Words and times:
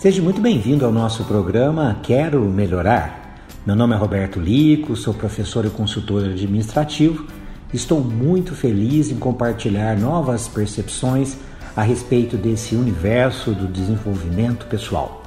Seja 0.00 0.22
muito 0.22 0.40
bem-vindo 0.40 0.86
ao 0.86 0.90
nosso 0.90 1.24
programa 1.24 2.00
Quero 2.02 2.40
Melhorar. 2.46 3.36
Meu 3.66 3.76
nome 3.76 3.94
é 3.94 3.98
Roberto 3.98 4.40
Lico, 4.40 4.96
sou 4.96 5.12
professor 5.12 5.66
e 5.66 5.68
consultor 5.68 6.24
administrativo. 6.24 7.26
Estou 7.70 8.00
muito 8.00 8.54
feliz 8.54 9.10
em 9.10 9.18
compartilhar 9.18 9.98
novas 9.98 10.48
percepções 10.48 11.36
a 11.76 11.82
respeito 11.82 12.38
desse 12.38 12.74
universo 12.74 13.52
do 13.52 13.66
desenvolvimento 13.66 14.64
pessoal. 14.68 15.22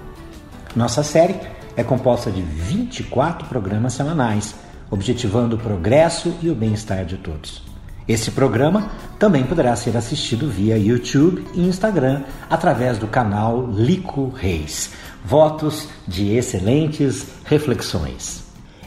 Nossa 0.75 1.03
série 1.03 1.35
é 1.77 1.83
composta 1.83 2.31
de 2.31 2.41
24 2.41 3.47
programas 3.47 3.93
semanais, 3.93 4.55
objetivando 4.89 5.55
o 5.55 5.59
progresso 5.59 6.33
e 6.41 6.49
o 6.49 6.55
bem-estar 6.55 7.05
de 7.05 7.17
todos. 7.17 7.72
Esse 8.07 8.31
programa 8.31 8.91
também 9.17 9.43
poderá 9.45 9.73
ser 9.77 9.95
assistido 9.95 10.49
via 10.49 10.77
YouTube 10.77 11.45
e 11.53 11.61
Instagram 11.61 12.23
através 12.49 12.97
do 12.97 13.07
canal 13.07 13.65
Lico 13.71 14.27
Reis. 14.27 14.91
Votos 15.23 15.87
de 16.05 16.35
excelentes 16.35 17.25
reflexões. 17.45 18.43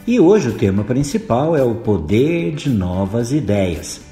E 0.06 0.20
hoje 0.20 0.50
o 0.50 0.58
tema 0.58 0.84
principal 0.84 1.56
é 1.56 1.62
o 1.62 1.76
poder 1.76 2.54
de 2.54 2.68
novas 2.68 3.32
ideias. 3.32 4.02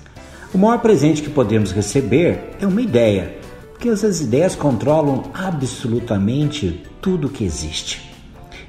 O 0.55 0.59
maior 0.59 0.79
presente 0.79 1.21
que 1.21 1.29
podemos 1.29 1.71
receber 1.71 2.57
é 2.59 2.67
uma 2.67 2.81
ideia, 2.81 3.37
porque 3.73 3.91
essas 3.91 4.23
ideias 4.23 4.57
controlam 4.57 5.25
absolutamente 5.35 6.83
tudo 7.03 7.29
que 7.29 7.45
existe. 7.45 8.11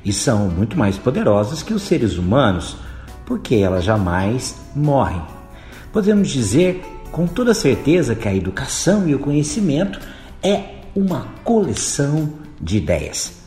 E 0.04 0.12
são 0.12 0.50
muito 0.50 0.78
mais 0.78 0.98
poderosas 0.98 1.64
que 1.64 1.74
os 1.74 1.84
seres 1.84 2.18
humanos, 2.18 2.76
porque 3.26 3.56
elas 3.56 3.86
jamais 3.86 4.56
morrem 4.76 5.22
podemos 5.96 6.28
dizer 6.28 6.84
com 7.10 7.26
toda 7.26 7.54
certeza 7.54 8.16
que 8.16 8.28
a 8.28 8.36
educação 8.36 9.08
e 9.08 9.16
o 9.16 9.20
conhecimento 9.20 9.98
é 10.44 10.82
uma 10.94 11.28
coleção 11.42 12.34
de 12.60 12.76
ideias. 12.76 13.38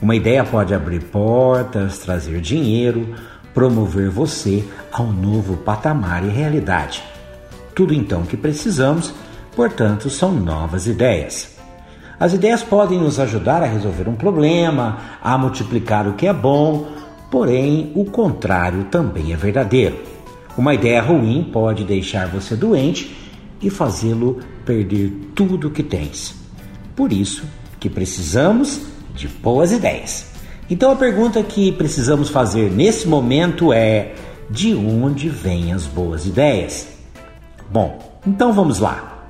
Uma 0.00 0.16
ideia 0.16 0.42
pode 0.42 0.72
abrir 0.72 1.02
portas, 1.02 1.98
trazer 1.98 2.40
dinheiro, 2.40 3.14
promover 3.52 4.08
você 4.08 4.64
a 4.90 5.02
um 5.02 5.12
novo 5.12 5.58
patamar 5.58 6.24
e 6.24 6.30
realidade. 6.30 7.04
Tudo 7.74 7.92
então 7.92 8.22
que 8.22 8.38
precisamos, 8.38 9.12
portanto, 9.54 10.08
são 10.08 10.32
novas 10.32 10.86
ideias. 10.86 11.58
As 12.18 12.32
ideias 12.32 12.62
podem 12.62 12.98
nos 12.98 13.20
ajudar 13.20 13.62
a 13.62 13.66
resolver 13.66 14.08
um 14.08 14.14
problema, 14.14 14.96
a 15.22 15.36
multiplicar 15.36 16.08
o 16.08 16.14
que 16.14 16.26
é 16.26 16.32
bom, 16.32 16.88
porém 17.30 17.92
o 17.94 18.06
contrário 18.06 18.84
também 18.84 19.34
é 19.34 19.36
verdadeiro. 19.36 20.17
Uma 20.58 20.74
ideia 20.74 21.00
ruim 21.00 21.48
pode 21.52 21.84
deixar 21.84 22.26
você 22.26 22.56
doente 22.56 23.16
e 23.62 23.70
fazê-lo 23.70 24.40
perder 24.66 25.12
tudo 25.32 25.68
o 25.68 25.70
que 25.70 25.84
tens. 25.84 26.34
Por 26.96 27.12
isso 27.12 27.44
que 27.78 27.88
precisamos 27.88 28.80
de 29.14 29.28
boas 29.28 29.70
ideias. 29.70 30.32
Então 30.68 30.90
a 30.90 30.96
pergunta 30.96 31.40
que 31.44 31.70
precisamos 31.70 32.28
fazer 32.28 32.72
nesse 32.72 33.06
momento 33.06 33.72
é: 33.72 34.16
de 34.50 34.74
onde 34.74 35.28
vêm 35.28 35.72
as 35.72 35.86
boas 35.86 36.26
ideias? 36.26 36.88
Bom, 37.70 38.18
então 38.26 38.52
vamos 38.52 38.80
lá. 38.80 39.28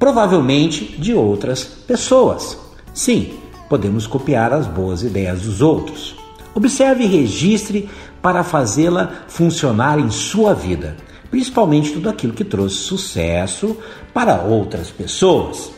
Provavelmente 0.00 0.84
de 0.98 1.14
outras 1.14 1.62
pessoas. 1.62 2.58
Sim, 2.92 3.34
podemos 3.68 4.04
copiar 4.04 4.52
as 4.52 4.66
boas 4.66 5.04
ideias 5.04 5.42
dos 5.42 5.62
outros. 5.62 6.16
Observe 6.54 7.04
e 7.04 7.06
registre 7.06 7.88
para 8.20 8.42
fazê-la 8.42 9.10
funcionar 9.28 9.98
em 9.98 10.10
sua 10.10 10.54
vida, 10.54 10.96
principalmente 11.30 11.92
tudo 11.92 12.08
aquilo 12.08 12.32
que 12.32 12.44
trouxe 12.44 12.76
sucesso 12.76 13.76
para 14.12 14.42
outras 14.42 14.90
pessoas. 14.90 15.70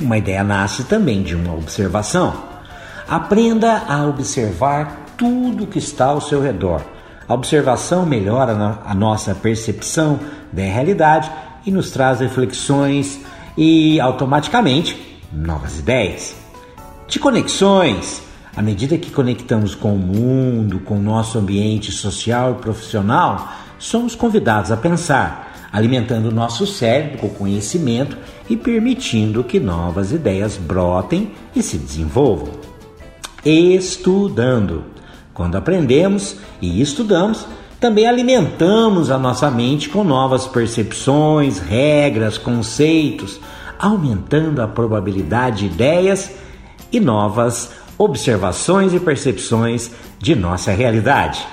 Uma 0.00 0.18
ideia 0.18 0.44
nasce 0.44 0.84
também 0.84 1.22
de 1.22 1.34
uma 1.34 1.54
observação. 1.54 2.34
Aprenda 3.08 3.84
a 3.88 4.06
observar 4.06 5.06
tudo 5.16 5.66
que 5.66 5.78
está 5.78 6.06
ao 6.06 6.20
seu 6.20 6.42
redor. 6.42 6.82
A 7.26 7.34
observação 7.34 8.04
melhora 8.04 8.80
a 8.84 8.94
nossa 8.94 9.34
percepção 9.34 10.20
da 10.52 10.62
realidade 10.62 11.30
e 11.64 11.70
nos 11.70 11.90
traz 11.90 12.20
reflexões 12.20 13.20
e 13.56 13.98
automaticamente 14.00 15.18
novas 15.32 15.78
ideias. 15.78 16.36
De 17.08 17.18
conexões, 17.18 18.22
à 18.56 18.62
medida 18.62 18.96
que 18.96 19.10
conectamos 19.10 19.74
com 19.74 19.94
o 19.94 19.98
mundo, 19.98 20.80
com 20.80 20.96
o 20.96 21.02
nosso 21.02 21.38
ambiente 21.38 21.92
social 21.92 22.52
e 22.52 22.62
profissional, 22.62 23.52
somos 23.78 24.14
convidados 24.14 24.72
a 24.72 24.76
pensar, 24.78 25.68
alimentando 25.70 26.30
o 26.30 26.34
nosso 26.34 26.66
cérebro 26.66 27.18
com 27.18 27.28
conhecimento 27.28 28.16
e 28.48 28.56
permitindo 28.56 29.44
que 29.44 29.60
novas 29.60 30.10
ideias 30.10 30.56
brotem 30.56 31.32
e 31.54 31.62
se 31.62 31.76
desenvolvam. 31.76 32.54
Estudando. 33.44 34.84
Quando 35.34 35.56
aprendemos 35.56 36.36
e 36.62 36.80
estudamos, 36.80 37.46
também 37.78 38.06
alimentamos 38.06 39.10
a 39.10 39.18
nossa 39.18 39.50
mente 39.50 39.90
com 39.90 40.02
novas 40.02 40.46
percepções, 40.46 41.58
regras, 41.58 42.38
conceitos, 42.38 43.38
aumentando 43.78 44.62
a 44.62 44.66
probabilidade 44.66 45.68
de 45.68 45.74
ideias 45.74 46.32
e 46.90 46.98
novas 46.98 47.70
observações 47.98 48.92
e 48.92 49.00
percepções 49.00 49.90
de 50.18 50.34
nossa 50.34 50.72
realidade. 50.72 51.46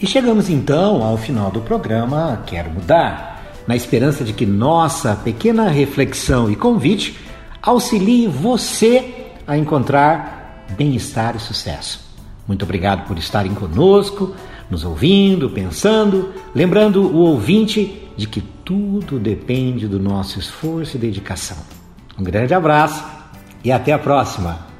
E 0.00 0.06
chegamos 0.06 0.50
então 0.50 1.02
ao 1.02 1.16
final 1.16 1.50
do 1.50 1.60
programa 1.60 2.42
Quero 2.46 2.70
Mudar, 2.70 3.42
na 3.66 3.76
esperança 3.76 4.24
de 4.24 4.32
que 4.32 4.44
nossa 4.44 5.14
pequena 5.14 5.68
reflexão 5.68 6.50
e 6.50 6.56
convite 6.56 7.18
auxilie 7.62 8.26
você 8.26 9.32
a 9.46 9.56
encontrar 9.56 10.66
bem-estar 10.76 11.36
e 11.36 11.40
sucesso. 11.40 12.04
Muito 12.46 12.64
obrigado 12.64 13.06
por 13.06 13.16
estarem 13.16 13.54
conosco, 13.54 14.34
nos 14.68 14.84
ouvindo, 14.84 15.48
pensando, 15.48 16.34
lembrando 16.54 17.02
o 17.02 17.18
ouvinte 17.18 18.02
de 18.16 18.26
que 18.26 18.40
tudo 18.40 19.18
depende 19.18 19.88
do 19.88 19.98
nosso 19.98 20.38
esforço 20.38 20.96
e 20.96 21.00
dedicação. 21.00 21.56
Um 22.18 22.22
grande 22.22 22.54
abraço 22.54 23.04
e 23.62 23.72
até 23.72 23.92
a 23.92 23.98
próxima! 23.98 24.73